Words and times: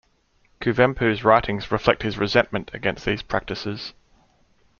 Kuvempu's 0.61 1.23
writings 1.23 1.71
reflect 1.71 2.01
his 2.01 2.17
resentment 2.17 2.71
against 2.73 3.05
these 3.05 3.21
practices. 3.21 3.93